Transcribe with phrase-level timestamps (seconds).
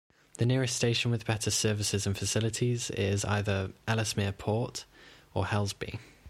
[0.39, 4.85] The nearest station with better services and facilities is either Ellesmere Port
[5.35, 5.99] or Helsby.